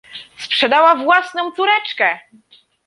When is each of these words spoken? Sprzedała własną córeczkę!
Sprzedała 0.37 0.95
własną 1.03 1.51
córeczkę! 1.51 2.19